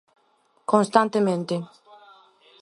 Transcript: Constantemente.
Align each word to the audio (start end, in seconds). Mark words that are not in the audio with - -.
Constantemente. 0.71 1.55